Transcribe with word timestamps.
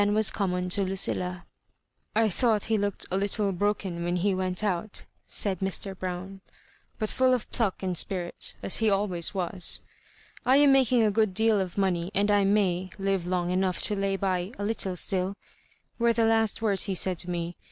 was 0.15 0.31
common 0.31 0.67
to 0.67 0.81
Lucilla. 0.81 1.45
Digitized 2.15 2.15
by 2.15 2.21
VjOOQIC 2.23 2.25
MISS 2.25 2.25
MABJOBIBANE& 2.25 2.25
151 2.25 2.25
^ 2.25 2.25
I 2.25 2.29
thought 2.41 2.63
he 2.63 2.77
looked 2.77 3.05
a 3.11 3.17
little 3.17 3.51
broken 3.51 4.03
when 4.03 4.15
he 4.15 4.33
went 4.33 4.63
out," 4.63 5.05
said 5.27 5.59
Mr. 5.59 5.99
Brown, 5.99 6.41
*'but 6.97 7.09
full 7.09 7.33
of 7.35 7.51
pluck 7.51 7.83
aud 7.83 7.95
spirit) 7.95 8.55
aa 8.63 8.69
he 8.69 8.89
always 8.89 9.35
waa.' 9.35 9.51
I 10.51 10.57
am 10.57 10.71
making 10.71 11.03
a 11.03 11.11
good 11.11 11.35
deal 11.35 11.61
of 11.61 11.77
money, 11.77 12.09
and 12.15 12.31
I 12.31 12.43
may 12.45 12.89
live 12.97 13.27
long 13.27 13.51
enough 13.51 13.79
to 13.83 13.95
lay 13.95 14.15
by 14.15 14.51
a 14.57 14.65
little 14.65 14.95
still,' 14.95 15.35
were 15.99 16.13
the 16.13 16.25
last 16.25 16.63
words 16.63 16.85
he 16.85 16.95
said 16.95 17.19
to 17.19 17.29
me. 17.29 17.57